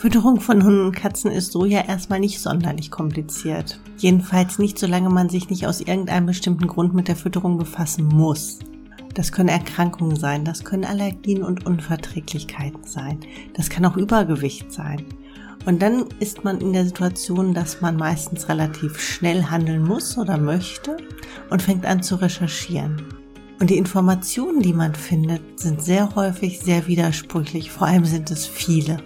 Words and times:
Fütterung 0.00 0.40
von 0.40 0.64
Hunden 0.64 0.86
und 0.86 0.96
Katzen 0.96 1.30
ist 1.30 1.52
so 1.52 1.66
ja 1.66 1.82
erstmal 1.82 2.20
nicht 2.20 2.40
sonderlich 2.40 2.90
kompliziert. 2.90 3.78
Jedenfalls 3.98 4.58
nicht, 4.58 4.78
solange 4.78 5.10
man 5.10 5.28
sich 5.28 5.50
nicht 5.50 5.66
aus 5.66 5.82
irgendeinem 5.82 6.24
bestimmten 6.24 6.66
Grund 6.66 6.94
mit 6.94 7.08
der 7.08 7.16
Fütterung 7.16 7.58
befassen 7.58 8.06
muss. 8.06 8.60
Das 9.12 9.30
können 9.30 9.50
Erkrankungen 9.50 10.16
sein, 10.16 10.46
das 10.46 10.64
können 10.64 10.86
Allergien 10.86 11.42
und 11.42 11.66
Unverträglichkeiten 11.66 12.84
sein, 12.84 13.20
das 13.52 13.68
kann 13.68 13.84
auch 13.84 13.98
Übergewicht 13.98 14.72
sein. 14.72 15.04
Und 15.66 15.82
dann 15.82 16.06
ist 16.20 16.44
man 16.44 16.60
in 16.60 16.72
der 16.72 16.84
Situation, 16.84 17.52
dass 17.52 17.80
man 17.80 17.96
meistens 17.96 18.48
relativ 18.48 18.98
schnell 18.98 19.44
handeln 19.44 19.82
muss 19.82 20.16
oder 20.16 20.38
möchte 20.38 20.96
und 21.50 21.62
fängt 21.62 21.84
an 21.84 22.02
zu 22.02 22.16
recherchieren. 22.16 23.02
Und 23.60 23.68
die 23.68 23.76
Informationen, 23.76 24.62
die 24.62 24.72
man 24.72 24.94
findet, 24.94 25.60
sind 25.60 25.82
sehr 25.82 26.14
häufig 26.14 26.60
sehr 26.60 26.86
widersprüchlich, 26.86 27.70
vor 27.70 27.86
allem 27.86 28.06
sind 28.06 28.30
es 28.30 28.46
viele. 28.46 28.98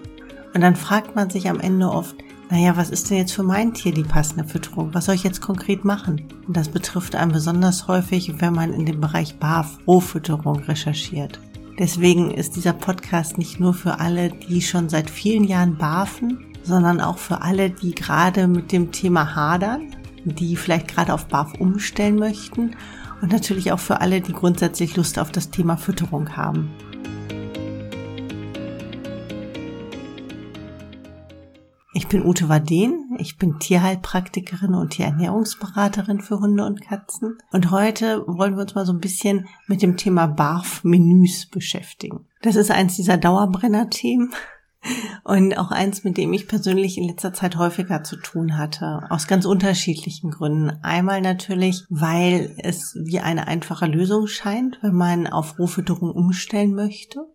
Und 0.55 0.61
dann 0.61 0.77
fragt 0.77 1.17
man 1.17 1.29
sich 1.29 1.51
am 1.51 1.59
Ende 1.59 1.91
oft, 1.91 2.15
naja, 2.51 2.77
was 2.77 2.91
ist 2.91 3.11
denn 3.11 3.17
jetzt 3.17 3.33
für 3.33 3.43
mein 3.43 3.75
Tier 3.75 3.93
die 3.93 4.05
passende 4.05 4.45
Fütterung? 4.45 4.95
Was 4.95 5.07
soll 5.07 5.17
ich 5.17 5.25
jetzt 5.25 5.41
konkret 5.41 5.85
machen? 5.85 6.29
Und 6.47 6.57
das 6.57 6.69
betrifft 6.69 7.17
einen 7.17 7.33
besonders 7.33 7.89
häufig, 7.89 8.41
wenn 8.41 8.53
man 8.53 8.73
in 8.73 8.87
dem 8.87 9.01
Bereich 9.01 9.37
BAF-Rohfütterung 9.41 10.61
recherchiert. 10.61 11.41
Deswegen 11.79 12.31
ist 12.31 12.55
dieser 12.55 12.73
Podcast 12.73 13.37
nicht 13.37 13.59
nur 13.59 13.75
für 13.75 13.99
alle, 13.99 14.31
die 14.31 14.63
schon 14.63 14.89
seit 14.89 15.11
vielen 15.11 15.43
Jahren 15.43 15.77
barfen, 15.77 16.47
sondern 16.63 17.01
auch 17.01 17.19
für 17.19 17.43
alle, 17.43 17.69
die 17.69 17.95
gerade 17.97 18.47
mit 18.47 18.71
dem 18.71 18.93
Thema 18.93 19.35
hadern, 19.35 19.95
die 20.25 20.55
vielleicht 20.55 20.87
gerade 20.87 21.13
auf 21.13 21.27
BAF 21.27 21.55
umstellen 21.59 22.15
möchten 22.17 22.77
und 23.21 23.33
natürlich 23.33 23.73
auch 23.73 23.81
für 23.81 24.01
alle, 24.01 24.21
die 24.21 24.33
grundsätzlich 24.33 24.97
Lust 24.97 25.19
auf 25.19 25.33
das 25.33 25.51
Thema 25.51 25.77
Fütterung 25.77 26.37
haben. 26.37 26.71
Ich 31.93 32.07
bin 32.07 32.25
Ute 32.25 32.49
Waden, 32.49 33.04
ich 33.19 33.39
bin 33.39 33.59
Tierheilpraktikerin 33.59 34.75
und 34.75 34.91
Tierernährungsberaterin 34.91 36.21
für 36.21 36.41
Hunde 36.41 36.65
und 36.65 36.81
Katzen. 36.81 37.39
Und 37.53 37.71
heute 37.71 38.25
wollen 38.27 38.57
wir 38.57 38.63
uns 38.63 38.75
mal 38.75 38.87
so 38.87 38.93
ein 38.93 39.01
bisschen 39.01 39.47
mit 39.67 39.83
dem 39.83 39.97
Thema 39.97 40.27
BARF-Menüs 40.27 41.47
beschäftigen. 41.51 42.27
Das 42.43 42.57
ist 42.57 42.71
eins 42.71 42.97
dieser 42.97 43.17
Dauerbrenner-Themen 43.17 44.33
und 45.25 45.57
auch 45.57 45.71
eins, 45.71 46.05
mit 46.05 46.17
dem 46.17 46.33
ich 46.33 46.47
persönlich 46.47 46.99
in 46.99 47.09
letzter 47.09 47.33
Zeit 47.33 47.57
häufiger 47.57 48.03
zu 48.03 48.17
tun 48.17 48.59
hatte. 48.59 49.07
Aus 49.09 49.27
ganz 49.27 49.47
unterschiedlichen 49.47 50.31
Gründen. 50.31 50.79
Einmal 50.83 51.21
natürlich, 51.21 51.85
weil 51.89 52.55
es 52.59 52.95
wie 53.05 53.21
eine 53.21 53.47
einfache 53.47 53.87
Lösung 53.87 54.27
scheint, 54.27 54.79
wenn 54.83 54.95
man 54.95 55.27
auf 55.27 55.59
Rohfütterung 55.59 56.11
umstellen 56.11 56.75
möchte. 56.75 57.27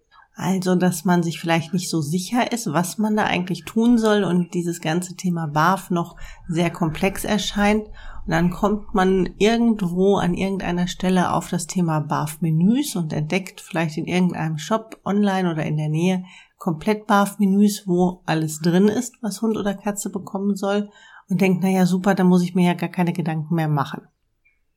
Also, 0.41 0.75
dass 0.75 1.03
man 1.03 1.21
sich 1.21 1.37
vielleicht 1.37 1.73
nicht 1.73 1.89
so 1.89 1.99
sicher 1.99 2.53
ist, 2.53 2.71
was 2.71 2.97
man 2.97 3.17
da 3.17 3.25
eigentlich 3.25 3.65
tun 3.65 3.97
soll 3.97 4.23
und 4.23 4.53
dieses 4.53 4.79
ganze 4.79 5.17
Thema 5.17 5.47
BAF 5.47 5.89
noch 5.89 6.15
sehr 6.47 6.69
komplex 6.69 7.25
erscheint. 7.25 7.87
Und 7.87 8.31
dann 8.31 8.49
kommt 8.49 8.93
man 8.93 9.31
irgendwo 9.37 10.15
an 10.15 10.33
irgendeiner 10.33 10.87
Stelle 10.87 11.33
auf 11.33 11.49
das 11.49 11.67
Thema 11.67 11.99
BAF-Menüs 11.99 12.95
und 12.95 13.11
entdeckt 13.11 13.59
vielleicht 13.59 13.97
in 13.97 14.05
irgendeinem 14.05 14.57
Shop 14.57 15.01
online 15.03 15.51
oder 15.51 15.65
in 15.65 15.75
der 15.75 15.89
Nähe 15.89 16.23
komplett 16.57 17.05
BAF-Menüs, 17.05 17.83
wo 17.85 18.21
alles 18.25 18.61
drin 18.61 18.87
ist, 18.87 19.15
was 19.19 19.41
Hund 19.41 19.57
oder 19.57 19.73
Katze 19.73 20.09
bekommen 20.09 20.55
soll 20.55 20.89
und 21.27 21.41
denkt, 21.41 21.61
naja, 21.63 21.85
super, 21.85 22.15
dann 22.15 22.27
muss 22.27 22.43
ich 22.43 22.55
mir 22.55 22.65
ja 22.65 22.75
gar 22.75 22.87
keine 22.87 23.11
Gedanken 23.11 23.55
mehr 23.55 23.67
machen. 23.67 24.07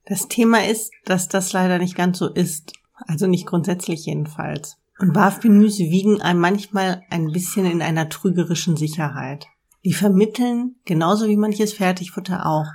Das 0.07 0.27
Thema 0.27 0.67
ist, 0.67 0.91
dass 1.05 1.29
das 1.29 1.53
leider 1.53 1.79
nicht 1.79 1.95
ganz 1.95 2.19
so 2.19 2.27
ist. 2.29 2.73
Also 3.07 3.29
nicht 3.29 3.47
grundsätzlich 3.47 4.07
jedenfalls. 4.07 4.82
Und 5.03 5.15
BAF-Menüs 5.15 5.81
wiegen 5.81 6.23
einem 6.23 6.39
manchmal 6.39 7.03
ein 7.11 7.33
bisschen 7.33 7.67
in 7.67 7.83
einer 7.83 8.09
trügerischen 8.09 8.77
Sicherheit. 8.77 9.49
Die 9.85 9.95
vermitteln, 9.95 10.77
genauso 10.85 11.27
wie 11.27 11.37
manches 11.37 11.73
Fertigfutter 11.73 12.47
auch, 12.47 12.69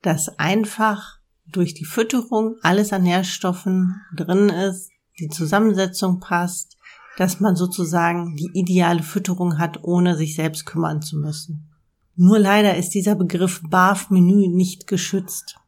dass 0.00 0.38
einfach 0.38 1.18
durch 1.46 1.74
die 1.74 1.84
Fütterung 1.84 2.56
alles 2.62 2.94
an 2.94 3.02
Nährstoffen 3.02 4.00
drin 4.16 4.48
ist, 4.48 4.88
die 5.18 5.28
Zusammensetzung 5.28 6.20
passt, 6.20 6.78
dass 7.18 7.38
man 7.38 7.54
sozusagen 7.54 8.34
die 8.36 8.50
ideale 8.54 9.02
Fütterung 9.02 9.58
hat, 9.58 9.84
ohne 9.84 10.16
sich 10.16 10.36
selbst 10.36 10.64
kümmern 10.64 11.02
zu 11.02 11.18
müssen. 11.18 11.68
Nur 12.16 12.38
leider 12.38 12.78
ist 12.78 12.94
dieser 12.94 13.14
Begriff 13.14 13.60
BAF-Menü 13.68 14.48
nicht 14.48 14.86
geschützt. 14.86 15.58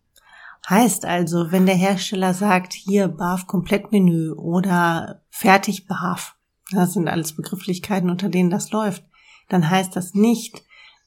Heißt 0.68 1.04
also, 1.04 1.50
wenn 1.52 1.66
der 1.66 1.74
Hersteller 1.74 2.34
sagt, 2.34 2.72
hier 2.74 3.08
BAF 3.08 3.46
Komplettmenü 3.46 4.32
oder 4.32 5.22
fertig 5.30 5.86
BAF, 5.86 6.36
das 6.70 6.92
sind 6.92 7.08
alles 7.08 7.34
Begrifflichkeiten, 7.34 8.10
unter 8.10 8.28
denen 8.28 8.50
das 8.50 8.70
läuft, 8.70 9.04
dann 9.48 9.68
heißt 9.68 9.96
das 9.96 10.14
nicht, 10.14 10.62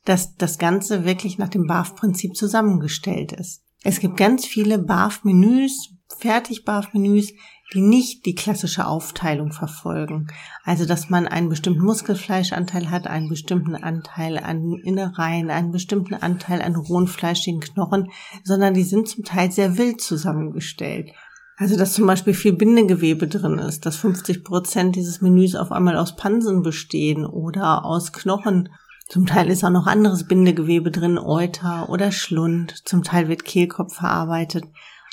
dass 0.05 0.35
das 0.35 0.57
Ganze 0.57 1.05
wirklich 1.05 1.37
nach 1.37 1.49
dem 1.49 1.65
BAF-Prinzip 1.65 2.35
zusammengestellt 2.35 3.31
ist. 3.31 3.63
Es 3.83 3.99
gibt 3.99 4.17
ganz 4.17 4.45
viele 4.45 4.79
BAF-Menüs, 4.79 5.93
Fertig-BAF-Menüs, 6.17 7.33
die 7.73 7.81
nicht 7.81 8.25
die 8.25 8.35
klassische 8.35 8.85
Aufteilung 8.85 9.51
verfolgen. 9.51 10.27
Also, 10.63 10.85
dass 10.85 11.09
man 11.09 11.27
einen 11.27 11.49
bestimmten 11.49 11.83
Muskelfleischanteil 11.83 12.91
hat, 12.91 13.07
einen 13.07 13.29
bestimmten 13.29 13.75
Anteil 13.75 14.37
an 14.37 14.73
Innereien, 14.83 15.49
einen 15.49 15.71
bestimmten 15.71 16.13
Anteil 16.13 16.61
an 16.61 16.75
rohen 16.75 17.07
fleischigen 17.07 17.61
Knochen, 17.61 18.11
sondern 18.43 18.73
die 18.73 18.83
sind 18.83 19.07
zum 19.07 19.23
Teil 19.23 19.51
sehr 19.51 19.77
wild 19.77 20.01
zusammengestellt. 20.01 21.11
Also, 21.57 21.77
dass 21.77 21.93
zum 21.93 22.07
Beispiel 22.07 22.33
viel 22.33 22.53
Bindegewebe 22.53 23.27
drin 23.27 23.59
ist, 23.59 23.85
dass 23.85 23.95
50 23.95 24.43
Prozent 24.43 24.95
dieses 24.95 25.21
Menüs 25.21 25.55
auf 25.55 25.71
einmal 25.71 25.97
aus 25.97 26.15
Pansen 26.15 26.63
bestehen 26.63 27.25
oder 27.25 27.85
aus 27.85 28.11
Knochen. 28.11 28.69
Zum 29.07 29.25
Teil 29.25 29.49
ist 29.49 29.63
auch 29.63 29.69
noch 29.69 29.85
anderes 29.85 30.27
Bindegewebe 30.27 30.89
drin, 30.89 31.17
Euter 31.19 31.89
oder 31.89 32.11
Schlund. 32.11 32.87
Zum 32.87 33.03
Teil 33.03 33.27
wird 33.27 33.45
Kehlkopf 33.45 33.95
verarbeitet. 33.95 34.65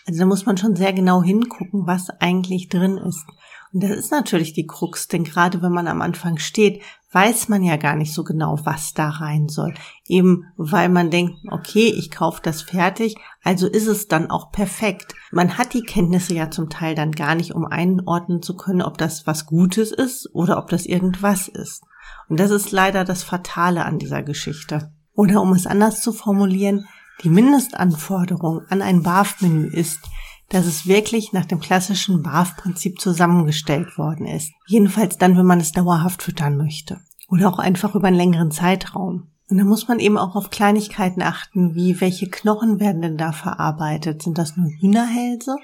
Also 0.06 0.20
da 0.20 0.26
muss 0.26 0.46
man 0.46 0.56
schon 0.56 0.76
sehr 0.76 0.92
genau 0.92 1.22
hingucken, 1.22 1.86
was 1.86 2.10
eigentlich 2.20 2.68
drin 2.68 2.98
ist. 2.98 3.24
Und 3.72 3.84
das 3.84 3.92
ist 3.92 4.10
natürlich 4.10 4.52
die 4.52 4.66
Krux, 4.66 5.06
denn 5.06 5.22
gerade 5.22 5.62
wenn 5.62 5.72
man 5.72 5.86
am 5.86 6.02
Anfang 6.02 6.38
steht, 6.38 6.82
weiß 7.12 7.48
man 7.48 7.62
ja 7.62 7.76
gar 7.76 7.96
nicht 7.96 8.12
so 8.12 8.24
genau, 8.24 8.58
was 8.64 8.94
da 8.94 9.08
rein 9.08 9.48
soll. 9.48 9.74
Eben 10.06 10.44
weil 10.56 10.88
man 10.88 11.10
denkt, 11.10 11.38
okay, 11.50 11.86
ich 11.86 12.10
kaufe 12.10 12.40
das 12.42 12.62
fertig, 12.62 13.16
also 13.42 13.68
ist 13.68 13.86
es 13.86 14.08
dann 14.08 14.30
auch 14.30 14.50
perfekt. 14.50 15.14
Man 15.30 15.58
hat 15.58 15.74
die 15.74 15.82
Kenntnisse 15.82 16.34
ja 16.34 16.50
zum 16.50 16.68
Teil 16.68 16.94
dann 16.94 17.12
gar 17.12 17.34
nicht, 17.34 17.54
um 17.54 17.64
einordnen 17.64 18.42
zu 18.42 18.56
können, 18.56 18.82
ob 18.82 18.98
das 18.98 19.26
was 19.26 19.46
Gutes 19.46 19.92
ist 19.92 20.28
oder 20.32 20.58
ob 20.58 20.68
das 20.68 20.86
irgendwas 20.86 21.48
ist. 21.48 21.82
Und 22.28 22.40
das 22.40 22.50
ist 22.50 22.70
leider 22.72 23.04
das 23.04 23.22
Fatale 23.22 23.84
an 23.84 23.98
dieser 23.98 24.22
Geschichte. 24.22 24.92
Oder 25.14 25.42
um 25.42 25.52
es 25.52 25.66
anders 25.66 26.02
zu 26.02 26.12
formulieren, 26.12 26.86
die 27.22 27.28
Mindestanforderung 27.28 28.62
an 28.68 28.82
ein 28.82 29.02
BAF-Menü 29.02 29.66
ist, 29.66 30.00
dass 30.48 30.66
es 30.66 30.86
wirklich 30.86 31.32
nach 31.32 31.44
dem 31.44 31.60
klassischen 31.60 32.22
BAF-Prinzip 32.22 33.00
zusammengestellt 33.00 33.96
worden 33.98 34.26
ist. 34.26 34.52
Jedenfalls 34.66 35.16
dann, 35.16 35.36
wenn 35.36 35.46
man 35.46 35.60
es 35.60 35.72
dauerhaft 35.72 36.22
füttern 36.22 36.56
möchte. 36.56 37.00
Oder 37.28 37.48
auch 37.48 37.58
einfach 37.58 37.94
über 37.94 38.08
einen 38.08 38.16
längeren 38.16 38.50
Zeitraum. 38.50 39.28
Und 39.48 39.58
da 39.58 39.64
muss 39.64 39.88
man 39.88 39.98
eben 39.98 40.18
auch 40.18 40.36
auf 40.36 40.50
Kleinigkeiten 40.50 41.22
achten, 41.22 41.74
wie 41.74 42.00
welche 42.00 42.28
Knochen 42.28 42.80
werden 42.80 43.02
denn 43.02 43.16
da 43.16 43.32
verarbeitet? 43.32 44.22
Sind 44.22 44.38
das 44.38 44.56
nur 44.56 44.70
Hühnerhälse? 44.80 45.56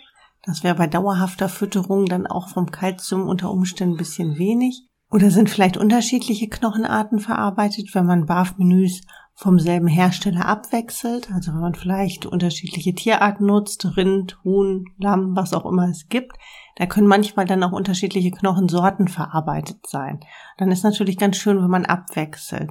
Das 0.44 0.62
wäre 0.62 0.76
bei 0.76 0.86
dauerhafter 0.86 1.48
Fütterung 1.48 2.06
dann 2.06 2.26
auch 2.26 2.48
vom 2.48 2.70
Kalzium 2.70 3.28
unter 3.28 3.50
Umständen 3.50 3.94
ein 3.94 3.98
bisschen 3.98 4.38
wenig. 4.38 4.86
Oder 5.10 5.30
sind 5.30 5.48
vielleicht 5.48 5.76
unterschiedliche 5.76 6.48
Knochenarten 6.48 7.20
verarbeitet, 7.20 7.94
wenn 7.94 8.06
man 8.06 8.26
BAF-Menüs 8.26 9.02
vom 9.34 9.58
selben 9.58 9.86
Hersteller 9.86 10.46
abwechselt, 10.46 11.30
also 11.30 11.52
wenn 11.52 11.60
man 11.60 11.74
vielleicht 11.74 12.24
unterschiedliche 12.24 12.94
Tierarten 12.94 13.46
nutzt, 13.46 13.96
Rind, 13.96 14.38
Huhn, 14.44 14.86
Lamm, 14.98 15.36
was 15.36 15.53
auch 15.53 15.66
immer 15.66 15.88
es 15.91 16.08
gibt, 16.08 16.32
da 16.76 16.86
können 16.86 17.06
manchmal 17.06 17.44
dann 17.44 17.62
auch 17.62 17.72
unterschiedliche 17.72 18.30
Knochensorten 18.30 19.08
verarbeitet 19.08 19.86
sein. 19.86 20.20
Dann 20.56 20.70
ist 20.70 20.84
natürlich 20.84 21.18
ganz 21.18 21.36
schön, 21.36 21.62
wenn 21.62 21.70
man 21.70 21.84
abwechselt. 21.84 22.70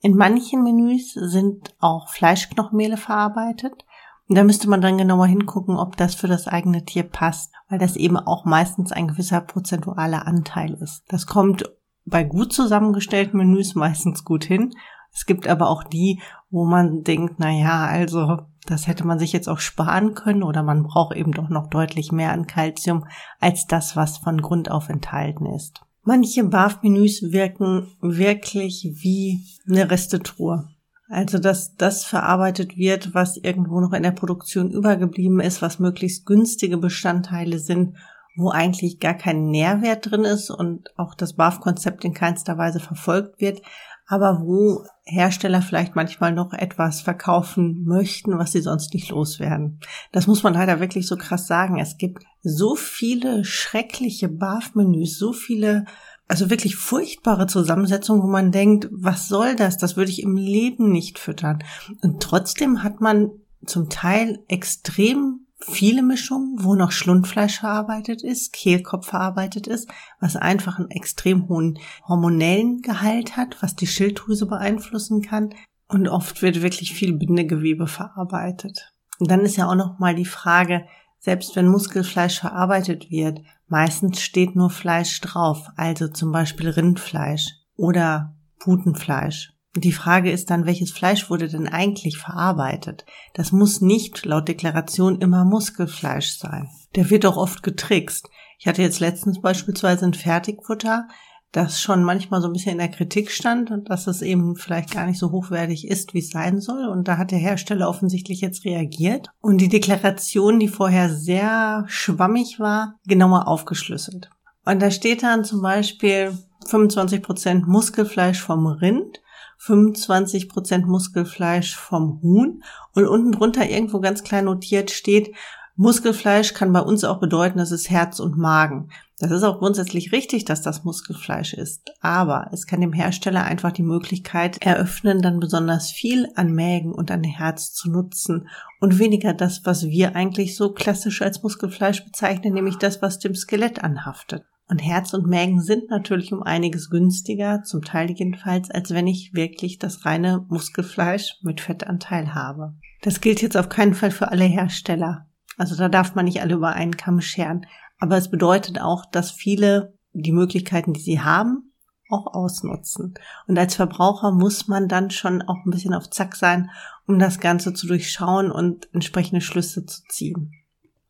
In 0.00 0.14
manchen 0.14 0.62
Menüs 0.62 1.14
sind 1.14 1.74
auch 1.80 2.10
Fleischknochenmehle 2.10 2.98
verarbeitet. 2.98 3.86
Und 4.28 4.36
da 4.36 4.44
müsste 4.44 4.68
man 4.68 4.80
dann 4.80 4.98
genauer 4.98 5.26
hingucken, 5.26 5.76
ob 5.76 5.96
das 5.96 6.14
für 6.14 6.28
das 6.28 6.46
eigene 6.46 6.84
Tier 6.84 7.02
passt, 7.02 7.52
weil 7.68 7.78
das 7.78 7.96
eben 7.96 8.16
auch 8.16 8.44
meistens 8.44 8.90
ein 8.90 9.08
gewisser 9.08 9.40
prozentualer 9.40 10.26
Anteil 10.26 10.74
ist. 10.74 11.04
Das 11.08 11.26
kommt 11.26 11.70
bei 12.06 12.24
gut 12.24 12.52
zusammengestellten 12.52 13.38
Menüs 13.38 13.74
meistens 13.74 14.24
gut 14.24 14.44
hin 14.44 14.74
es 15.14 15.26
gibt 15.26 15.46
aber 15.46 15.70
auch 15.70 15.84
die, 15.84 16.20
wo 16.50 16.64
man 16.64 17.04
denkt, 17.04 17.36
na 17.38 17.50
ja, 17.50 17.86
also 17.86 18.38
das 18.66 18.88
hätte 18.88 19.06
man 19.06 19.18
sich 19.18 19.32
jetzt 19.32 19.48
auch 19.48 19.60
sparen 19.60 20.14
können 20.14 20.42
oder 20.42 20.62
man 20.62 20.82
braucht 20.82 21.16
eben 21.16 21.32
doch 21.32 21.48
noch 21.48 21.68
deutlich 21.68 22.10
mehr 22.10 22.32
an 22.32 22.46
Kalzium 22.46 23.06
als 23.38 23.66
das, 23.66 23.94
was 23.94 24.18
von 24.18 24.42
Grund 24.42 24.70
auf 24.70 24.88
enthalten 24.88 25.46
ist. 25.46 25.82
Manche 26.02 26.44
BAF-Menüs 26.44 27.30
wirken 27.30 27.92
wirklich 28.00 28.90
wie 29.02 29.44
eine 29.68 29.90
Restetruhe. 29.90 30.68
Also, 31.08 31.38
dass 31.38 31.76
das 31.76 32.04
verarbeitet 32.04 32.76
wird, 32.76 33.14
was 33.14 33.36
irgendwo 33.36 33.80
noch 33.80 33.92
in 33.92 34.02
der 34.02 34.12
Produktion 34.12 34.70
übergeblieben 34.70 35.40
ist, 35.40 35.60
was 35.60 35.78
möglichst 35.78 36.24
günstige 36.24 36.78
Bestandteile 36.78 37.58
sind, 37.58 37.96
wo 38.36 38.50
eigentlich 38.50 39.00
gar 39.00 39.14
kein 39.14 39.50
Nährwert 39.50 40.10
drin 40.10 40.24
ist 40.24 40.50
und 40.50 40.88
auch 40.96 41.14
das 41.14 41.34
BAF-Konzept 41.34 42.04
in 42.04 42.14
keinster 42.14 42.58
Weise 42.58 42.80
verfolgt 42.80 43.40
wird, 43.40 43.62
aber 44.06 44.40
wo 44.42 44.84
Hersteller 45.04 45.62
vielleicht 45.62 45.94
manchmal 45.94 46.32
noch 46.32 46.52
etwas 46.52 47.00
verkaufen 47.00 47.84
möchten, 47.84 48.38
was 48.38 48.52
sie 48.52 48.60
sonst 48.60 48.92
nicht 48.92 49.10
loswerden. 49.10 49.80
Das 50.12 50.26
muss 50.26 50.42
man 50.42 50.54
leider 50.54 50.80
wirklich 50.80 51.06
so 51.06 51.16
krass 51.16 51.46
sagen. 51.46 51.78
Es 51.78 51.96
gibt 51.96 52.24
so 52.42 52.74
viele 52.74 53.44
schreckliche 53.44 54.28
BAF-Menüs, 54.28 55.18
so 55.18 55.32
viele 55.32 55.84
also 56.28 56.50
wirklich 56.50 56.76
furchtbare 56.76 57.46
Zusammensetzungen, 57.46 58.22
wo 58.22 58.26
man 58.26 58.50
denkt, 58.50 58.88
was 58.90 59.28
soll 59.28 59.56
das? 59.56 59.76
Das 59.76 59.96
würde 59.96 60.10
ich 60.10 60.22
im 60.22 60.36
Leben 60.36 60.90
nicht 60.90 61.18
füttern. 61.18 61.62
Und 62.02 62.22
trotzdem 62.22 62.82
hat 62.82 63.00
man 63.00 63.30
zum 63.66 63.90
Teil 63.90 64.42
extrem 64.48 65.40
viele 65.60 66.02
Mischungen, 66.02 66.56
wo 66.62 66.74
noch 66.74 66.92
Schlundfleisch 66.92 67.60
verarbeitet 67.60 68.22
ist, 68.22 68.52
Kehlkopf 68.52 69.06
verarbeitet 69.06 69.66
ist, 69.66 69.88
was 70.20 70.36
einfach 70.36 70.78
einen 70.78 70.90
extrem 70.90 71.48
hohen 71.48 71.78
hormonellen 72.06 72.82
Gehalt 72.82 73.36
hat, 73.36 73.56
was 73.62 73.74
die 73.74 73.86
Schilddrüse 73.86 74.46
beeinflussen 74.46 75.22
kann. 75.22 75.50
Und 75.88 76.08
oft 76.08 76.42
wird 76.42 76.62
wirklich 76.62 76.92
viel 76.92 77.14
Bindegewebe 77.14 77.86
verarbeitet. 77.86 78.92
Und 79.18 79.30
dann 79.30 79.40
ist 79.40 79.56
ja 79.56 79.68
auch 79.68 79.74
noch 79.74 79.98
mal 79.98 80.14
die 80.14 80.24
Frage, 80.24 80.86
selbst 81.18 81.56
wenn 81.56 81.68
Muskelfleisch 81.68 82.40
verarbeitet 82.40 83.10
wird, 83.10 83.40
meistens 83.68 84.20
steht 84.20 84.56
nur 84.56 84.70
Fleisch 84.70 85.20
drauf, 85.20 85.68
also 85.76 86.08
zum 86.08 86.32
Beispiel 86.32 86.70
Rindfleisch 86.70 87.48
oder 87.76 88.34
Putenfleisch 88.58 89.54
die 89.76 89.92
Frage 89.92 90.30
ist 90.30 90.50
dann, 90.50 90.66
welches 90.66 90.92
Fleisch 90.92 91.30
wurde 91.30 91.48
denn 91.48 91.66
eigentlich 91.66 92.16
verarbeitet? 92.16 93.04
Das 93.34 93.50
muss 93.50 93.80
nicht 93.80 94.24
laut 94.24 94.46
Deklaration 94.46 95.20
immer 95.20 95.44
Muskelfleisch 95.44 96.38
sein. 96.38 96.68
Der 96.94 97.10
wird 97.10 97.26
auch 97.26 97.36
oft 97.36 97.62
getrickst. 97.64 98.28
Ich 98.58 98.68
hatte 98.68 98.82
jetzt 98.82 99.00
letztens 99.00 99.40
beispielsweise 99.40 100.06
ein 100.06 100.14
Fertigfutter, 100.14 101.08
das 101.54 101.80
schon 101.80 102.02
manchmal 102.02 102.40
so 102.42 102.48
ein 102.48 102.52
bisschen 102.52 102.72
in 102.72 102.78
der 102.78 102.90
Kritik 102.90 103.30
stand 103.30 103.70
und 103.70 103.88
dass 103.88 104.08
es 104.08 104.22
eben 104.22 104.56
vielleicht 104.56 104.90
gar 104.90 105.06
nicht 105.06 105.20
so 105.20 105.30
hochwertig 105.30 105.86
ist, 105.86 106.12
wie 106.12 106.18
es 106.18 106.30
sein 106.30 106.60
soll. 106.60 106.88
Und 106.88 107.06
da 107.06 107.16
hat 107.16 107.30
der 107.30 107.38
Hersteller 107.38 107.88
offensichtlich 107.88 108.40
jetzt 108.40 108.64
reagiert 108.64 109.28
und 109.40 109.58
die 109.58 109.68
Deklaration, 109.68 110.58
die 110.58 110.66
vorher 110.66 111.08
sehr 111.08 111.84
schwammig 111.86 112.58
war, 112.58 112.96
genauer 113.06 113.46
aufgeschlüsselt. 113.46 114.30
Und 114.64 114.82
da 114.82 114.90
steht 114.90 115.22
dann 115.22 115.44
zum 115.44 115.62
Beispiel 115.62 116.36
25 116.66 117.22
Prozent 117.22 117.68
Muskelfleisch 117.68 118.40
vom 118.40 118.66
Rind 118.66 119.20
25 119.58 120.48
Prozent 120.48 120.86
Muskelfleisch 120.86 121.76
vom 121.76 122.20
Huhn 122.20 122.62
und 122.94 123.06
unten 123.06 123.32
drunter 123.32 123.68
irgendwo 123.68 124.00
ganz 124.00 124.22
klein 124.22 124.46
notiert 124.46 124.90
steht, 124.90 125.34
Muskelfleisch 125.76 126.54
kann 126.54 126.72
bei 126.72 126.80
uns 126.80 127.02
auch 127.02 127.18
bedeuten, 127.18 127.58
dass 127.58 127.72
es 127.72 127.90
Herz 127.90 128.20
und 128.20 128.38
Magen. 128.38 128.90
Das 129.18 129.32
ist 129.32 129.42
auch 129.42 129.58
grundsätzlich 129.58 130.12
richtig, 130.12 130.44
dass 130.44 130.62
das 130.62 130.84
Muskelfleisch 130.84 131.52
ist, 131.52 131.82
aber 132.00 132.48
es 132.52 132.66
kann 132.66 132.80
dem 132.80 132.92
Hersteller 132.92 133.42
einfach 133.42 133.72
die 133.72 133.82
Möglichkeit 133.82 134.62
eröffnen, 134.62 135.20
dann 135.20 135.40
besonders 135.40 135.90
viel 135.90 136.28
an 136.36 136.52
Mägen 136.52 136.92
und 136.92 137.10
an 137.10 137.24
Herz 137.24 137.72
zu 137.72 137.90
nutzen 137.90 138.48
und 138.80 139.00
weniger 139.00 139.34
das, 139.34 139.62
was 139.64 139.86
wir 139.86 140.14
eigentlich 140.14 140.56
so 140.56 140.72
klassisch 140.72 141.22
als 141.22 141.42
Muskelfleisch 141.42 142.04
bezeichnen, 142.04 142.54
nämlich 142.54 142.76
das, 142.76 143.02
was 143.02 143.18
dem 143.18 143.34
Skelett 143.34 143.82
anhaftet. 143.82 144.44
Und 144.68 144.78
Herz 144.78 145.12
und 145.12 145.26
Mägen 145.26 145.60
sind 145.60 145.90
natürlich 145.90 146.32
um 146.32 146.42
einiges 146.42 146.88
günstiger, 146.88 147.64
zum 147.64 147.82
Teil 147.82 148.10
jedenfalls, 148.10 148.70
als 148.70 148.90
wenn 148.94 149.08
ich 149.08 149.34
wirklich 149.34 149.78
das 149.78 150.04
reine 150.06 150.46
Muskelfleisch 150.48 151.38
mit 151.42 151.60
Fettanteil 151.60 152.32
habe. 152.32 152.74
Das 153.02 153.20
gilt 153.20 153.42
jetzt 153.42 153.56
auf 153.56 153.68
keinen 153.68 153.94
Fall 153.94 154.12
für 154.12 154.30
alle 154.30 154.44
Hersteller. 154.44 155.26
Also 155.56 155.76
da 155.76 155.88
darf 155.88 156.14
man 156.14 156.24
nicht 156.24 156.40
alle 156.40 156.54
über 156.54 156.72
einen 156.72 156.96
Kamm 156.96 157.20
scheren. 157.20 157.66
Aber 157.98 158.16
es 158.16 158.30
bedeutet 158.30 158.80
auch, 158.80 159.06
dass 159.06 159.30
viele 159.30 159.94
die 160.12 160.32
Möglichkeiten, 160.32 160.92
die 160.92 161.00
sie 161.00 161.20
haben, 161.20 161.72
auch 162.10 162.34
ausnutzen. 162.34 163.14
Und 163.46 163.58
als 163.58 163.74
Verbraucher 163.74 164.30
muss 164.30 164.68
man 164.68 164.88
dann 164.88 165.10
schon 165.10 165.42
auch 165.42 165.64
ein 165.64 165.70
bisschen 165.70 165.94
auf 165.94 166.10
Zack 166.10 166.36
sein, 166.36 166.70
um 167.06 167.18
das 167.18 167.40
Ganze 167.40 167.74
zu 167.74 167.86
durchschauen 167.86 168.50
und 168.50 168.88
entsprechende 168.92 169.40
Schlüsse 169.40 169.86
zu 169.86 170.02
ziehen. 170.08 170.52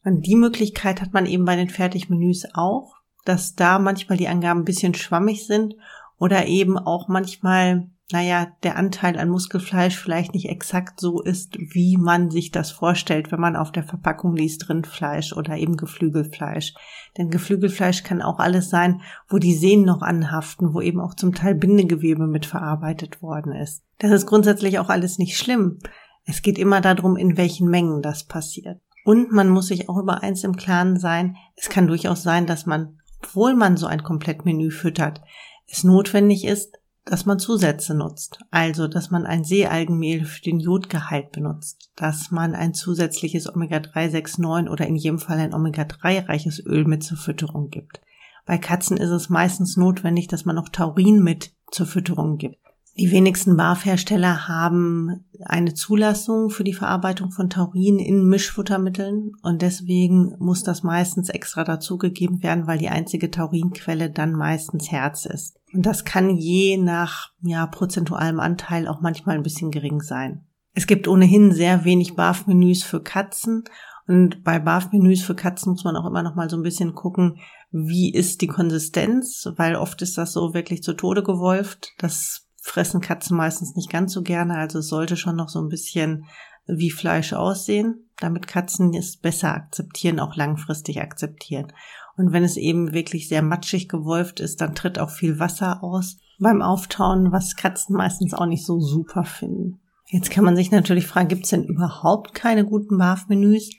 Und 0.05 0.27
die 0.27 0.37
Möglichkeit 0.37 1.01
hat 1.01 1.13
man 1.13 1.27
eben 1.27 1.45
bei 1.45 1.57
den 1.57 1.71
Fertigmenüs 1.71 2.47
auch 2.55 2.95
dass 3.25 3.55
da 3.55 3.79
manchmal 3.79 4.19
die 4.19 4.29
Angaben 4.29 4.61
ein 4.61 4.67
bisschen 4.67 4.95
schwammig 4.95 5.47
sind 5.47 5.75
oder 6.19 6.47
eben 6.47 6.79
auch 6.79 7.09
manchmal, 7.09 7.89
naja, 8.13 8.49
der 8.63 8.77
Anteil 8.77 9.19
an 9.19 9.31
Muskelfleisch 9.31 9.99
vielleicht 9.99 10.35
nicht 10.35 10.49
exakt 10.49 11.01
so 11.01 11.23
ist, 11.23 11.57
wie 11.59 11.97
man 11.97 12.31
sich 12.31 12.51
das 12.51 12.71
vorstellt, 12.71 13.33
wenn 13.33 13.41
man 13.41 13.57
auf 13.57 13.73
der 13.73 13.83
Verpackung 13.83 14.37
liest 14.37 14.69
Rindfleisch 14.69 15.33
oder 15.33 15.57
eben 15.57 15.77
Geflügelfleisch. 15.77 16.75
Denn 17.17 17.31
Geflügelfleisch 17.31 18.03
kann 18.03 18.21
auch 18.21 18.39
alles 18.39 18.69
sein, 18.69 19.01
wo 19.29 19.39
die 19.39 19.55
Sehnen 19.55 19.85
noch 19.85 20.03
anhaften, 20.03 20.75
wo 20.75 20.81
eben 20.81 21.01
auch 21.01 21.15
zum 21.15 21.35
Teil 21.35 21.55
Bindegewebe 21.55 22.27
mit 22.27 22.45
verarbeitet 22.45 23.23
worden 23.23 23.53
ist. 23.53 23.83
Das 23.99 24.11
ist 24.11 24.27
grundsätzlich 24.27 24.79
auch 24.79 24.91
alles 24.91 25.19
nicht 25.19 25.39
schlimm. 25.39 25.79
Es 26.27 26.43
geht 26.43 26.59
immer 26.59 26.81
darum, 26.81 27.17
in 27.17 27.37
welchen 27.37 27.69
Mengen 27.69 28.03
das 28.03 28.25
passiert. 28.25 28.81
Und 29.05 29.33
man 29.33 29.49
muss 29.49 29.69
sich 29.69 29.89
auch 29.89 29.99
über 29.99 30.23
eins 30.23 30.45
im 30.45 30.57
Klaren 30.57 30.99
sein, 30.99 31.37
es 31.57 31.69
kann 31.69 31.87
durchaus 31.87 32.23
sein, 32.23 32.47
dass 32.47 32.65
man 32.65 32.99
obwohl 33.25 33.55
man 33.55 33.77
so 33.77 33.87
ein 33.87 34.03
Komplettmenü 34.03 34.71
füttert, 34.71 35.23
es 35.67 35.83
notwendig 35.83 36.45
ist, 36.45 36.79
dass 37.05 37.27
man 37.27 37.39
Zusätze 37.39 37.95
nutzt. 37.95 38.41
Also, 38.51 38.89
dass 38.89 39.11
man 39.11 39.27
ein 39.27 39.45
Seealgenmehl 39.45 40.25
für 40.25 40.43
den 40.43 40.59
Jodgehalt 40.59 41.33
benutzt, 41.33 41.91
dass 41.97 42.31
man 42.31 42.55
ein 42.55 42.75
zusätzliches 42.75 43.49
Omega-369 43.55 44.71
oder 44.71 44.87
in 44.87 44.97
jedem 44.97 45.19
Fall 45.19 45.39
ein 45.39 45.55
Omega-3-reiches 45.55 46.65
Öl 46.65 46.85
mit 46.85 47.03
zur 47.03 47.19
Fütterung 47.19 47.71
gibt. 47.71 48.01
Bei 48.47 48.59
Katzen 48.59 48.97
ist 48.97 49.11
es 49.11 49.29
meistens 49.29 49.77
notwendig, 49.77 50.29
dass 50.29 50.45
man 50.45 50.57
noch 50.57 50.69
Taurin 50.69 51.23
mit 51.23 51.53
zur 51.71 51.87
Fütterung 51.87 52.39
gibt. 52.39 52.59
Die 52.97 53.11
wenigsten 53.11 53.57
Barfhersteller 53.57 54.47
haben 54.47 55.25
eine 55.45 55.75
Zulassung 55.75 56.51
für 56.51 56.63
die 56.63 56.73
Verarbeitung 56.73 57.33
von 57.33 57.51
Taurin 57.51 57.99
in 57.99 58.29
Mischfuttermitteln 58.29 59.33
und 59.43 59.63
deswegen 59.63 60.37
muss 60.39 60.63
das 60.63 60.85
meistens 60.85 61.29
extra 61.29 61.65
dazugegeben 61.65 62.45
werden, 62.45 62.69
weil 62.69 62.79
die 62.79 62.91
einzige 62.91 63.33
Taurinquelle 63.33 64.11
dann 64.11 64.33
meistens 64.33 64.93
Herz 64.93 65.25
ist. 65.25 65.57
Und 65.73 65.85
das 65.85 66.05
kann 66.05 66.31
je 66.37 66.77
nach 66.77 67.33
ja, 67.43 67.67
prozentualem 67.67 68.39
Anteil 68.39 68.87
auch 68.87 69.01
manchmal 69.01 69.35
ein 69.35 69.43
bisschen 69.43 69.73
gering 69.73 70.01
sein. 70.01 70.47
Es 70.73 70.87
gibt 70.87 71.09
ohnehin 71.09 71.51
sehr 71.51 71.85
wenig 71.85 72.15
Barf-Menüs 72.15 72.85
für 72.85 73.03
Katzen 73.03 73.65
und 74.07 74.45
bei 74.45 74.61
Barf-Menüs 74.61 75.23
für 75.23 75.35
Katzen 75.35 75.73
muss 75.73 75.83
man 75.83 75.97
auch 75.97 76.07
immer 76.07 76.23
noch 76.23 76.37
mal 76.37 76.49
so 76.49 76.57
ein 76.57 76.63
bisschen 76.63 76.95
gucken, 76.95 77.39
wie 77.73 78.13
ist 78.13 78.41
die 78.41 78.47
Konsistenz, 78.47 79.49
weil 79.57 79.75
oft 79.75 80.01
ist 80.03 80.17
das 80.17 80.33
so 80.33 80.55
wirklich 80.55 80.85
zu 80.85 80.93
Tode 80.93 81.25
gewolft. 81.25 81.93
Das 81.99 82.44
fressen 82.65 83.03
Katzen 83.03 83.37
meistens 83.37 83.77
nicht 83.77 83.91
ganz 83.91 84.13
so 84.15 84.23
gerne, 84.23 84.57
also 84.57 84.79
es 84.79 84.89
sollte 84.89 85.17
schon 85.17 85.37
noch 85.37 85.51
so 85.51 85.61
ein 85.61 85.69
bisschen 85.69 86.25
wie 86.67 86.91
Fleisch 86.91 87.35
aussehen, 87.35 88.09
damit 88.19 88.47
Katzen 88.47 88.95
es 88.95 89.19
besser 89.19 89.55
akzeptieren, 89.55 90.19
auch 90.19 90.35
langfristig 90.35 91.01
akzeptieren. 91.01 91.73
Und 92.17 92.33
wenn 92.33 92.43
es 92.43 92.57
eben 92.57 92.95
wirklich 92.95 93.29
sehr 93.29 93.43
matschig 93.43 93.89
gewolft 93.89 94.41
ist, 94.41 94.63
dann 94.63 94.75
tritt 94.75 94.99
auch 94.99 95.11
viel 95.11 95.39
Wasser 95.39 95.85
aus 95.85 96.17
beim 96.39 96.63
Auftauen, 96.63 97.33
was 97.33 97.55
Katzen 97.55 97.97
meistens 97.97 98.33
auch 98.33 98.47
nicht 98.47 98.65
so 98.65 98.81
super 98.81 99.25
finden. 99.25 99.81
Jetzt 100.07 100.31
kann 100.31 100.45
man 100.45 100.57
sich 100.57 100.71
natürlich 100.71 101.07
fragen, 101.07 101.29
gibt 101.29 101.45
es 101.45 101.51
denn 101.51 101.65
überhaupt 101.65 102.35
keine 102.35 102.65
guten 102.65 102.97
BAF-Menüs? 102.97 103.71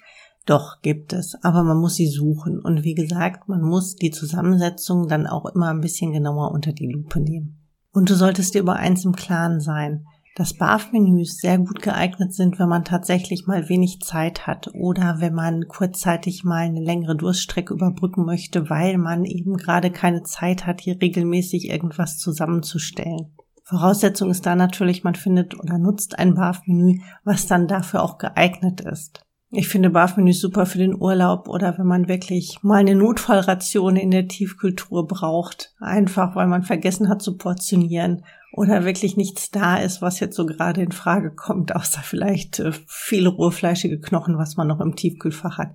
Doch, 0.46 0.82
gibt 0.84 1.12
es, 1.12 1.36
aber 1.42 1.63
man 1.63 1.80
muss 1.80 1.96
sie 1.96 2.08
suchen. 2.08 2.60
Und 2.60 2.84
wie 2.84 2.94
gesagt, 2.94 3.50
man 3.50 3.62
muss 3.62 3.96
die 3.96 4.12
Zusammensetzung 4.12 5.08
dann 5.08 5.25
auch 5.25 5.48
immer 5.48 5.70
ein 5.70 5.82
bisschen 5.82 6.12
genauer 6.12 6.51
unter 6.51 6.72
die 6.72 6.88
Lupe 6.88 7.20
nehmen. 7.20 7.64
Und 7.95 8.09
du 8.09 8.15
solltest 8.15 8.53
dir 8.53 8.59
über 8.59 8.75
eins 8.75 9.05
im 9.05 9.15
Klaren 9.15 9.61
sein, 9.61 10.05
dass 10.35 10.53
BAF-Menüs 10.53 11.37
sehr 11.37 11.57
gut 11.57 11.81
geeignet 11.81 12.33
sind, 12.33 12.59
wenn 12.59 12.67
man 12.67 12.83
tatsächlich 12.83 13.47
mal 13.47 13.69
wenig 13.69 14.01
Zeit 14.01 14.45
hat 14.47 14.69
oder 14.73 15.21
wenn 15.21 15.33
man 15.33 15.69
kurzzeitig 15.69 16.43
mal 16.43 16.65
eine 16.65 16.81
längere 16.81 17.15
Durststrecke 17.15 17.73
überbrücken 17.73 18.25
möchte, 18.25 18.69
weil 18.69 18.97
man 18.97 19.23
eben 19.23 19.55
gerade 19.55 19.91
keine 19.91 20.23
Zeit 20.23 20.65
hat, 20.65 20.81
hier 20.81 21.01
regelmäßig 21.01 21.69
irgendwas 21.69 22.17
zusammenzustellen. 22.17 23.33
Voraussetzung 23.63 24.29
ist 24.29 24.45
da 24.45 24.57
natürlich, 24.57 25.05
man 25.05 25.15
findet 25.15 25.57
oder 25.57 25.77
nutzt 25.77 26.19
ein 26.19 26.35
BAF-Menü, 26.35 26.99
was 27.23 27.47
dann 27.47 27.69
dafür 27.69 28.03
auch 28.03 28.17
geeignet 28.17 28.81
ist. 28.81 29.25
Ich 29.57 29.69
finde 29.69 29.89
BAF-Menüs 29.89 30.41
super 30.41 30.65
für 30.65 30.79
den 30.79 31.01
Urlaub 31.01 31.47
oder 31.47 31.77
wenn 31.77 31.88
man 31.88 32.09
wirklich 32.09 32.62
mal 32.62 32.79
eine 32.79 32.93
Notfallration 32.93 33.95
in 33.95 34.12
der 34.12 34.27
Tiefkultur 34.27 35.07
braucht. 35.07 35.74
Einfach, 35.79 36.35
weil 36.35 36.47
man 36.47 36.63
vergessen 36.63 37.07
hat 37.07 37.21
zu 37.21 37.38
portionieren 37.38 38.25
oder 38.51 38.83
wirklich 38.83 39.15
nichts 39.15 39.51
da 39.51 39.77
ist, 39.77 40.01
was 40.01 40.19
jetzt 40.19 40.35
so 40.35 40.45
gerade 40.45 40.81
in 40.81 40.91
Frage 40.91 41.31
kommt, 41.31 41.74
außer 41.74 42.01
vielleicht 42.01 42.59
äh, 42.59 42.74
viele 42.85 43.29
rohfleischige 43.29 44.01
Knochen, 44.01 44.38
was 44.38 44.57
man 44.57 44.67
noch 44.67 44.81
im 44.81 44.97
Tiefkühlfach 44.97 45.57
hat. 45.57 45.69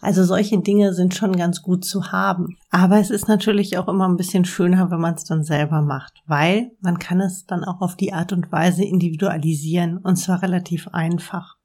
Also 0.00 0.24
solche 0.24 0.58
Dinge 0.58 0.94
sind 0.94 1.14
schon 1.14 1.36
ganz 1.36 1.60
gut 1.60 1.84
zu 1.84 2.12
haben. 2.12 2.56
Aber 2.70 2.98
es 3.00 3.10
ist 3.10 3.28
natürlich 3.28 3.76
auch 3.76 3.88
immer 3.88 4.08
ein 4.08 4.16
bisschen 4.16 4.46
schöner, 4.46 4.90
wenn 4.90 5.00
man 5.00 5.14
es 5.14 5.24
dann 5.24 5.44
selber 5.44 5.82
macht, 5.82 6.22
weil 6.26 6.70
man 6.80 6.98
kann 6.98 7.20
es 7.20 7.44
dann 7.44 7.64
auch 7.64 7.82
auf 7.82 7.96
die 7.96 8.14
Art 8.14 8.32
und 8.32 8.50
Weise 8.50 8.82
individualisieren 8.82 9.98
und 9.98 10.16
zwar 10.16 10.40
relativ 10.40 10.88
einfach. 10.88 11.55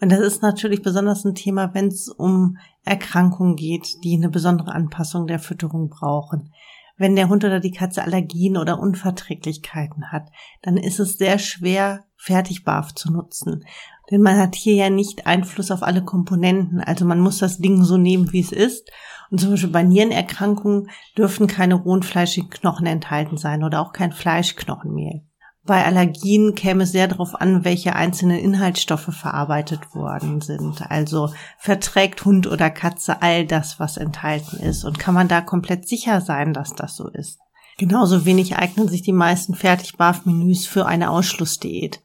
Und 0.00 0.10
das 0.10 0.20
ist 0.20 0.42
natürlich 0.42 0.82
besonders 0.82 1.24
ein 1.24 1.34
Thema, 1.34 1.74
wenn 1.74 1.88
es 1.88 2.08
um 2.08 2.56
Erkrankungen 2.84 3.56
geht, 3.56 4.02
die 4.02 4.16
eine 4.16 4.30
besondere 4.30 4.72
Anpassung 4.72 5.26
der 5.26 5.38
Fütterung 5.38 5.90
brauchen. 5.90 6.52
wenn 6.96 7.16
der 7.16 7.30
Hund 7.30 7.44
oder 7.44 7.60
die 7.60 7.70
Katze 7.70 8.02
Allergien 8.02 8.58
oder 8.58 8.78
Unverträglichkeiten 8.78 10.12
hat, 10.12 10.28
dann 10.60 10.76
ist 10.76 11.00
es 11.00 11.16
sehr 11.16 11.38
schwer, 11.38 12.04
Fertigbarf 12.16 12.94
zu 12.94 13.10
nutzen. 13.10 13.64
Denn 14.10 14.20
man 14.20 14.36
hat 14.36 14.54
hier 14.54 14.74
ja 14.74 14.90
nicht 14.90 15.26
Einfluss 15.26 15.70
auf 15.70 15.82
alle 15.82 16.04
Komponenten. 16.04 16.80
Also 16.80 17.06
man 17.06 17.20
muss 17.20 17.38
das 17.38 17.56
Ding 17.56 17.84
so 17.84 17.96
nehmen, 17.96 18.32
wie 18.32 18.40
es 18.40 18.52
ist. 18.52 18.90
Und 19.30 19.40
zum 19.40 19.50
Beispiel 19.50 19.70
bei 19.70 19.82
Nierenerkrankungen 19.82 20.90
dürfen 21.16 21.46
keine 21.46 21.76
rohen 21.76 22.02
fleischigen 22.02 22.50
Knochen 22.50 22.84
enthalten 22.84 23.38
sein 23.38 23.64
oder 23.64 23.80
auch 23.80 23.92
kein 23.92 24.12
Fleischknochenmehl. 24.12 25.22
Bei 25.70 25.84
Allergien 25.84 26.56
käme 26.56 26.82
es 26.82 26.90
sehr 26.90 27.06
darauf 27.06 27.40
an, 27.40 27.64
welche 27.64 27.94
einzelnen 27.94 28.40
Inhaltsstoffe 28.40 29.14
verarbeitet 29.14 29.94
worden 29.94 30.40
sind. 30.40 30.90
Also 30.90 31.32
verträgt 31.58 32.24
Hund 32.24 32.48
oder 32.48 32.70
Katze 32.70 33.22
all 33.22 33.46
das, 33.46 33.78
was 33.78 33.96
enthalten 33.96 34.56
ist. 34.56 34.82
Und 34.82 34.98
kann 34.98 35.14
man 35.14 35.28
da 35.28 35.40
komplett 35.40 35.86
sicher 35.86 36.22
sein, 36.22 36.54
dass 36.54 36.74
das 36.74 36.96
so 36.96 37.06
ist. 37.06 37.38
Genauso 37.78 38.24
wenig 38.24 38.56
eignen 38.56 38.88
sich 38.88 39.02
die 39.02 39.12
meisten 39.12 39.54
Fertigbarf-Menüs 39.54 40.66
für 40.66 40.86
eine 40.86 41.08
Ausschlussdiät. 41.08 42.02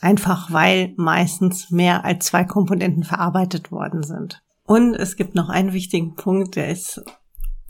Einfach 0.00 0.52
weil 0.52 0.94
meistens 0.96 1.72
mehr 1.72 2.04
als 2.04 2.26
zwei 2.26 2.44
Komponenten 2.44 3.02
verarbeitet 3.02 3.72
worden 3.72 4.04
sind. 4.04 4.44
Und 4.62 4.94
es 4.94 5.16
gibt 5.16 5.34
noch 5.34 5.48
einen 5.48 5.72
wichtigen 5.72 6.14
Punkt, 6.14 6.54
der 6.54 6.68
ist 6.68 7.02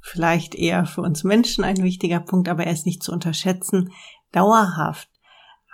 vielleicht 0.02 0.54
eher 0.54 0.84
für 0.84 1.00
uns 1.00 1.24
Menschen 1.24 1.64
ein 1.64 1.78
wichtiger 1.78 2.20
Punkt, 2.20 2.50
aber 2.50 2.64
er 2.64 2.72
ist 2.74 2.84
nicht 2.84 3.02
zu 3.02 3.12
unterschätzen. 3.12 3.92
Dauerhaft 4.30 5.08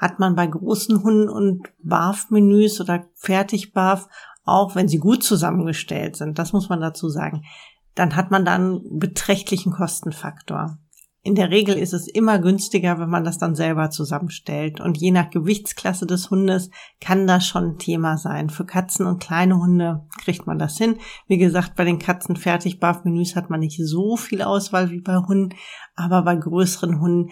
hat 0.05 0.19
man 0.19 0.35
bei 0.35 0.47
großen 0.47 1.03
Hunden 1.03 1.31
und 1.31 1.63
Barf-Menüs 1.83 2.79
oder 2.79 3.07
Fertig-Barf, 3.15 4.07
auch 4.45 4.75
wenn 4.75 4.87
sie 4.87 4.99
gut 4.99 5.25
zusammengestellt 5.25 6.17
sind, 6.17 6.39
das 6.39 6.53
muss 6.53 6.69
man 6.69 6.83
dazu 6.83 7.09
sagen, 7.09 7.43
dann 7.95 8.15
hat 8.15 8.31
man 8.31 8.45
dann 8.45 8.83
beträchtlichen 8.99 9.73
Kostenfaktor. 9.73 10.79
In 11.23 11.37
der 11.37 11.51
Regel 11.51 11.79
ist 11.79 11.95
es 11.95 12.07
immer 12.07 12.39
günstiger, 12.39 12.99
wenn 12.99 13.09
man 13.09 13.25
das 13.25 13.39
dann 13.39 13.55
selber 13.55 13.89
zusammenstellt. 13.89 14.79
Und 14.79 14.99
je 14.99 15.11
nach 15.11 15.31
Gewichtsklasse 15.31 16.07
des 16.07 16.29
Hundes 16.29 16.69
kann 17.01 17.27
das 17.27 17.47
schon 17.47 17.65
ein 17.65 17.79
Thema 17.79 18.19
sein. 18.19 18.51
Für 18.51 18.67
Katzen 18.67 19.07
und 19.07 19.23
kleine 19.23 19.57
Hunde 19.57 20.05
kriegt 20.23 20.47
man 20.47 20.59
das 20.59 20.77
hin. 20.77 20.99
Wie 21.27 21.39
gesagt, 21.39 21.77
bei 21.77 21.85
den 21.85 21.99
Katzen 21.99 22.37
fertig 22.37 22.79
Menüs 23.05 23.37
hat 23.37 23.49
man 23.49 23.61
nicht 23.61 23.81
so 23.83 24.19
viel 24.19 24.43
Auswahl 24.43 24.91
wie 24.91 25.01
bei 25.01 25.17
Hunden. 25.17 25.55
Aber 25.97 26.25
bei 26.25 26.37
größeren 26.37 27.01
Hunden 27.01 27.31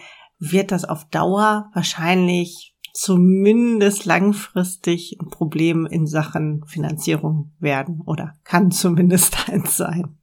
wird 0.50 0.72
das 0.72 0.84
auf 0.84 1.04
Dauer 1.04 1.70
wahrscheinlich 1.72 2.75
zumindest 2.92 4.04
langfristig 4.04 5.16
ein 5.20 5.30
Problem 5.30 5.87
in 5.87 6.06
Sachen 6.06 6.64
Finanzierung 6.66 7.52
werden 7.61 8.02
oder 8.04 8.34
kann 8.44 8.70
zumindest 8.70 9.49
eins 9.49 9.76
sein. 9.76 10.16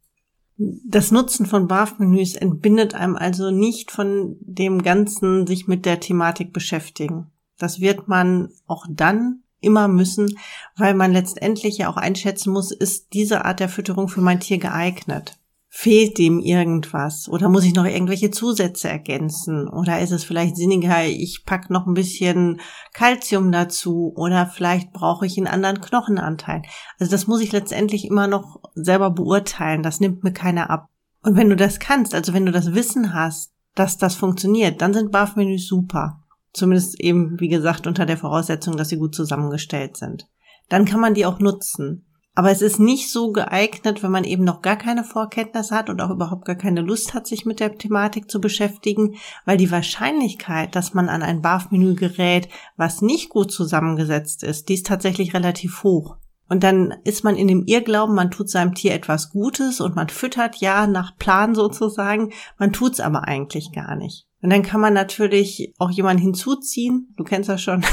Das 0.57 1.11
Nutzen 1.11 1.45
von 1.45 1.67
BAF-Menüs 1.67 2.35
entbindet 2.35 2.93
einem 2.93 3.15
also 3.15 3.49
nicht 3.49 3.91
von 3.91 4.35
dem 4.41 4.83
Ganzen 4.83 5.47
sich 5.47 5.67
mit 5.67 5.85
der 5.85 6.01
Thematik 6.01 6.51
beschäftigen. 6.51 7.27
Das 7.57 7.79
wird 7.79 8.09
man 8.09 8.49
auch 8.67 8.85
dann 8.89 9.43
immer 9.61 9.87
müssen, 9.87 10.37
weil 10.75 10.95
man 10.95 11.13
letztendlich 11.13 11.77
ja 11.77 11.89
auch 11.89 11.97
einschätzen 11.97 12.51
muss, 12.51 12.71
ist 12.71 13.13
diese 13.13 13.45
Art 13.45 13.61
der 13.61 13.69
Fütterung 13.69 14.09
für 14.09 14.21
mein 14.21 14.41
Tier 14.41 14.57
geeignet? 14.57 15.38
Fehlt 15.71 16.17
dem 16.17 16.39
irgendwas? 16.39 17.29
Oder 17.29 17.47
muss 17.47 17.63
ich 17.63 17.75
noch 17.75 17.85
irgendwelche 17.85 18.31
Zusätze 18.31 18.89
ergänzen? 18.89 19.67
Oder 19.67 19.99
ist 19.99 20.11
es 20.11 20.23
vielleicht 20.23 20.57
sinniger, 20.57 21.05
ich 21.05 21.43
pack 21.45 21.69
noch 21.69 21.85
ein 21.85 21.93
bisschen 21.93 22.59
Kalzium 22.93 23.51
dazu? 23.51 24.11
Oder 24.15 24.47
vielleicht 24.47 24.91
brauche 24.91 25.27
ich 25.27 25.37
einen 25.37 25.47
anderen 25.47 25.79
Knochenanteil? 25.79 26.63
Also 26.97 27.11
das 27.11 27.27
muss 27.27 27.41
ich 27.41 27.51
letztendlich 27.51 28.05
immer 28.05 28.25
noch 28.25 28.59
selber 28.73 29.11
beurteilen. 29.11 29.83
Das 29.83 29.99
nimmt 29.99 30.23
mir 30.23 30.33
keiner 30.33 30.71
ab. 30.71 30.89
Und 31.21 31.35
wenn 31.35 31.49
du 31.49 31.55
das 31.55 31.79
kannst, 31.79 32.15
also 32.15 32.33
wenn 32.33 32.47
du 32.47 32.51
das 32.51 32.73
Wissen 32.73 33.13
hast, 33.13 33.53
dass 33.75 33.97
das 33.97 34.15
funktioniert, 34.15 34.81
dann 34.81 34.95
sind 34.95 35.11
BAF-Menüs 35.11 35.67
super. 35.67 36.23
Zumindest 36.51 36.99
eben, 36.99 37.39
wie 37.39 37.47
gesagt, 37.47 37.85
unter 37.85 38.07
der 38.07 38.17
Voraussetzung, 38.17 38.75
dass 38.75 38.89
sie 38.89 38.97
gut 38.97 39.13
zusammengestellt 39.13 39.97
sind. 39.97 40.27
Dann 40.67 40.85
kann 40.85 40.99
man 40.99 41.13
die 41.13 41.27
auch 41.27 41.39
nutzen. 41.39 42.08
Aber 42.39 42.51
es 42.51 42.61
ist 42.61 42.79
nicht 42.79 43.11
so 43.11 43.33
geeignet, 43.33 44.01
wenn 44.01 44.11
man 44.11 44.23
eben 44.23 44.45
noch 44.45 44.61
gar 44.61 44.77
keine 44.77 45.03
Vorkenntnisse 45.03 45.75
hat 45.75 45.89
und 45.89 45.99
auch 45.99 46.09
überhaupt 46.09 46.45
gar 46.45 46.55
keine 46.55 46.79
Lust 46.79 47.13
hat, 47.13 47.27
sich 47.27 47.45
mit 47.45 47.59
der 47.59 47.77
Thematik 47.77 48.31
zu 48.31 48.39
beschäftigen, 48.39 49.15
weil 49.43 49.57
die 49.57 49.71
Wahrscheinlichkeit, 49.71 50.73
dass 50.73 50.93
man 50.93 51.09
an 51.09 51.21
ein 51.21 51.41
BAF-Menü 51.41 51.95
gerät, 51.95 52.47
was 52.77 53.01
nicht 53.01 53.27
gut 53.27 53.51
zusammengesetzt 53.51 54.43
ist, 54.43 54.69
die 54.69 54.75
ist 54.75 54.87
tatsächlich 54.87 55.33
relativ 55.33 55.83
hoch. 55.83 56.15
Und 56.47 56.63
dann 56.63 56.95
ist 57.03 57.25
man 57.25 57.35
in 57.35 57.49
dem 57.49 57.65
Irrglauben, 57.65 58.15
man 58.15 58.31
tut 58.31 58.49
seinem 58.49 58.73
Tier 58.73 58.93
etwas 58.93 59.31
Gutes 59.31 59.81
und 59.81 59.97
man 59.97 60.07
füttert 60.07 60.55
ja 60.61 60.87
nach 60.87 61.17
Plan 61.17 61.53
sozusagen, 61.53 62.31
man 62.57 62.71
tut's 62.71 63.01
aber 63.01 63.27
eigentlich 63.27 63.73
gar 63.73 63.97
nicht. 63.97 64.28
Und 64.41 64.51
dann 64.51 64.63
kann 64.63 64.79
man 64.79 64.93
natürlich 64.93 65.73
auch 65.79 65.91
jemanden 65.91 66.21
hinzuziehen, 66.21 67.13
du 67.17 67.23
kennst 67.23 67.49
das 67.49 67.61
schon, 67.61 67.83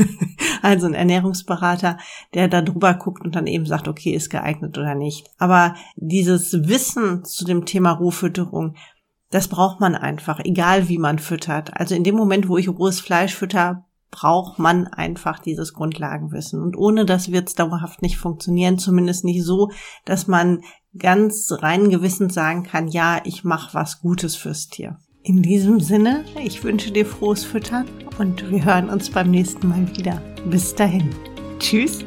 also 0.62 0.86
ein 0.86 0.94
Ernährungsberater, 0.94 1.98
der 2.34 2.48
da 2.48 2.62
drüber 2.62 2.94
guckt 2.94 3.24
und 3.24 3.34
dann 3.34 3.46
eben 3.46 3.66
sagt, 3.66 3.88
okay, 3.88 4.12
ist 4.12 4.30
geeignet 4.30 4.78
oder 4.78 4.94
nicht. 4.94 5.28
Aber 5.38 5.74
dieses 5.96 6.68
Wissen 6.68 7.24
zu 7.24 7.44
dem 7.44 7.64
Thema 7.64 7.92
Rohfütterung, 7.92 8.76
das 9.30 9.48
braucht 9.48 9.80
man 9.80 9.94
einfach, 9.94 10.40
egal 10.44 10.88
wie 10.88 10.98
man 10.98 11.18
füttert. 11.18 11.76
Also 11.76 11.94
in 11.94 12.04
dem 12.04 12.14
Moment, 12.14 12.48
wo 12.48 12.56
ich 12.56 12.68
rohes 12.68 13.00
Fleisch 13.00 13.34
fütter, 13.34 13.84
braucht 14.10 14.58
man 14.58 14.86
einfach 14.86 15.38
dieses 15.38 15.74
Grundlagenwissen. 15.74 16.62
Und 16.62 16.76
ohne 16.76 17.04
das 17.04 17.30
wird 17.30 17.48
es 17.48 17.54
dauerhaft 17.54 18.02
nicht 18.02 18.16
funktionieren, 18.16 18.78
zumindest 18.78 19.24
nicht 19.24 19.44
so, 19.44 19.70
dass 20.04 20.28
man 20.28 20.62
ganz 20.96 21.50
rein 21.50 21.90
gewissend 21.90 22.32
sagen 22.32 22.62
kann, 22.62 22.88
ja, 22.88 23.20
ich 23.24 23.44
mache 23.44 23.74
was 23.74 24.00
Gutes 24.00 24.34
fürs 24.34 24.68
Tier. 24.68 24.98
In 25.28 25.42
diesem 25.42 25.78
Sinne, 25.78 26.24
ich 26.42 26.64
wünsche 26.64 26.90
dir 26.90 27.04
frohes 27.04 27.44
Füttern 27.44 27.84
und 28.18 28.50
wir 28.50 28.64
hören 28.64 28.88
uns 28.88 29.10
beim 29.10 29.30
nächsten 29.30 29.68
Mal 29.68 29.86
wieder. 29.94 30.22
Bis 30.46 30.74
dahin. 30.74 31.10
Tschüss. 31.58 32.02